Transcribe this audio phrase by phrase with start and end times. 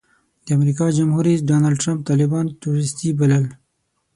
[0.45, 3.45] د امریکا جمهور رئیس ډانلډ ټرمپ طالبان ټروریسټي بلل.